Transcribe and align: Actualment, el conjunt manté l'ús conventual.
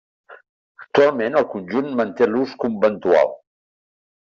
Actualment, 0.85 1.37
el 1.43 1.47
conjunt 1.53 1.95
manté 2.03 2.31
l'ús 2.33 2.59
conventual. 2.67 3.35